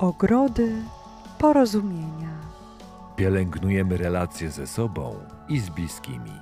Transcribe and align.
Ogrody 0.00 0.82
porozumienia. 1.38 2.28
Pielęgnujemy 3.16 3.96
relacje 3.96 4.50
ze 4.50 4.66
sobą 4.66 5.14
i 5.48 5.60
z 5.60 5.70
bliskimi. 5.70 6.32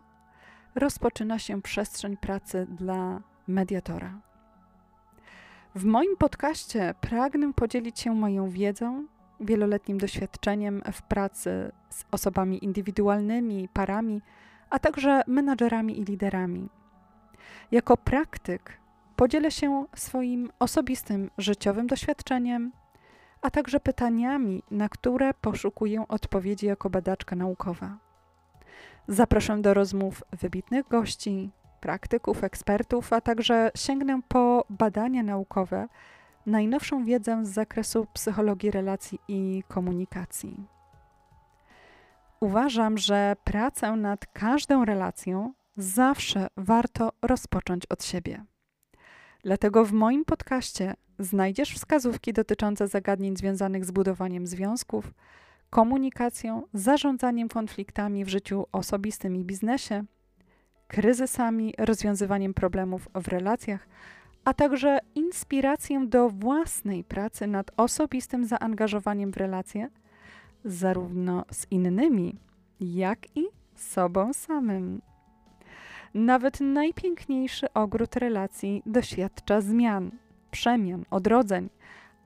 rozpoczyna 0.75 1.39
się 1.39 1.63
przestrzeń 1.63 2.17
pracy 2.17 2.67
dla 2.71 3.21
mediatora. 3.49 4.21
W 5.75 5.85
moim 5.85 6.17
podcaście 6.17 6.95
pragnę 7.01 7.53
podzielić 7.53 8.01
się 8.01 8.15
moją 8.15 8.49
wiedzą, 8.49 9.07
wieloletnim 9.41 9.99
doświadczeniem 9.99 10.83
w 10.93 11.03
pracy 11.03 11.73
z 11.91 12.05
osobami 12.11 12.65
indywidualnymi, 12.65 13.69
parami, 13.69 14.23
a 14.71 14.79
także 14.79 15.23
menadżerami 15.27 16.01
i 16.01 16.05
liderami. 16.05 16.69
Jako 17.71 17.97
praktyk 17.97 18.79
podzielę 19.17 19.51
się 19.51 19.85
swoim 19.95 20.51
osobistym 20.59 21.31
życiowym 21.39 21.87
doświadczeniem, 21.87 22.73
a 23.43 23.51
także 23.51 23.81
pytaniami, 23.81 24.63
na 24.71 24.89
które 24.89 25.35
poszukuję 25.35 26.09
odpowiedzi 26.09 26.67
jako 26.67 26.91
badaczka 26.91 27.37
naukowa. 27.37 28.04
Zapraszam 29.09 29.63
do 29.63 29.75
rozmów 29.75 30.23
wybitnych 30.33 30.89
gości, 30.89 31.51
praktyków, 31.81 32.45
ekspertów, 32.45 33.13
a 33.13 33.21
także 33.21 33.71
sięgnę 33.77 34.21
po 34.29 34.65
badania 34.71 35.23
naukowe, 35.23 35.89
najnowszą 36.47 37.05
wiedzę 37.05 37.47
z 37.47 37.49
zakresu 37.49 38.07
psychologii 38.13 38.71
relacji 38.71 39.19
i 39.29 39.63
komunikacji. 39.69 40.67
Uważam, 42.41 42.99
że 42.99 43.37
pracę 43.45 43.93
nad 43.93 44.27
każdą 44.27 44.85
relacją 44.85 45.53
zawsze 45.77 46.47
warto 46.57 47.13
rozpocząć 47.23 47.87
od 47.87 48.05
siebie. 48.05 48.45
Dlatego 49.43 49.85
w 49.85 49.93
moim 49.93 50.25
podcaście 50.25 50.95
znajdziesz 51.19 51.75
wskazówki 51.75 52.33
dotyczące 52.33 52.89
zagadnień 52.89 53.37
związanych 53.37 53.85
z 53.85 53.91
budowaniem 53.91 54.47
związków, 54.47 55.11
komunikacją, 55.75 56.63
zarządzaniem 56.75 57.49
konfliktami 57.49 58.25
w 58.25 58.29
życiu 58.29 58.67
osobistym 58.73 59.37
i 59.37 59.45
biznesie, 59.45 60.05
kryzysami, 60.89 61.75
rozwiązywaniem 61.79 62.55
problemów 62.55 63.09
w 63.15 63.29
relacjach, 63.29 63.89
a 64.45 64.55
także 64.55 64.99
inspirację 65.15 66.07
do 66.07 66.31
własnej 66.31 67.05
pracy 67.05 67.47
nad 67.47 67.71
osobistym 67.77 68.45
zaangażowaniem 68.45 69.33
w 69.33 69.37
relacje, 69.37 69.89
zarówno 70.65 71.45
z 71.51 71.67
innymi, 71.71 72.37
jak 72.81 73.37
i 73.37 73.45
sobą 73.75 74.33
samym. 74.33 75.03
Nawet 76.15 76.61
najpiękniejszy 76.61 77.73
ogród 77.73 78.17
relacji 78.17 78.83
doświadcza 78.87 79.61
zmian, 79.61 80.11
przemian, 80.51 81.05
odrodzeń, 81.11 81.69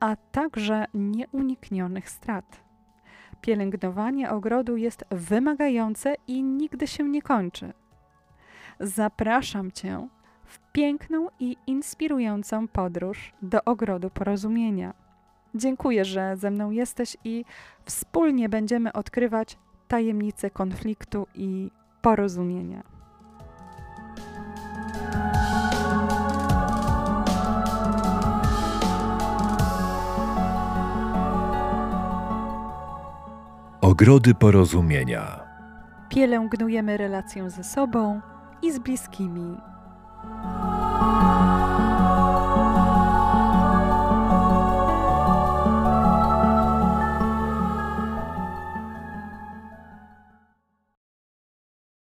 a 0.01 0.17
także 0.17 0.85
nieuniknionych 0.95 2.11
strat. 2.11 2.68
Pielęgnowanie 3.41 4.31
ogrodu 4.31 4.77
jest 4.77 5.05
wymagające 5.11 6.15
i 6.27 6.43
nigdy 6.43 6.87
się 6.87 7.09
nie 7.09 7.23
kończy. 7.23 7.73
Zapraszam 8.81 9.73
Cię 9.73 10.09
w 10.45 10.59
piękną 10.73 11.29
i 11.41 11.57
inspirującą 11.67 12.69
podróż 12.69 13.33
do 13.43 13.65
ogrodu 13.65 14.11
porozumienia. 14.11 14.95
Dziękuję, 15.55 16.05
że 16.05 16.37
ze 16.37 16.51
mną 16.51 16.71
jesteś 16.71 17.17
i 17.25 17.45
wspólnie 17.85 18.49
będziemy 18.49 18.93
odkrywać 18.93 19.59
tajemnice 19.89 20.51
konfliktu 20.51 21.27
i 21.35 21.71
porozumienia. 22.03 22.98
Ogrody 33.89 34.35
porozumienia. 34.35 35.41
Pielęgnujemy 36.09 36.97
relację 36.97 37.51
ze 37.51 37.65
sobą 37.65 38.21
i 38.63 38.73
z 38.73 38.79
bliskimi. 38.79 39.57